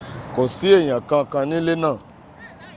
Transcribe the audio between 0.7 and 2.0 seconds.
èyàn kan kan nílé ná